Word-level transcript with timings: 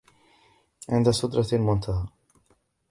عند 0.89 1.09
سدرة 1.11 1.45
المنتهى 1.53 2.05